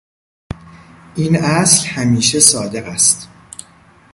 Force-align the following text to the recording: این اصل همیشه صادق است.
این 1.15 1.35
اصل 1.35 1.87
همیشه 1.87 2.39
صادق 2.39 2.85
است. 2.87 3.29